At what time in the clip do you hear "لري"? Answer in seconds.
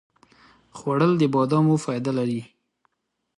2.19-2.41